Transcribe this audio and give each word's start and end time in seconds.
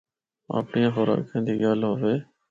اپڑیاں 0.57 0.91
خوراکاں 0.95 1.41
دی 1.45 1.53
گل 1.61 1.81
ہوے۔ 1.99 2.15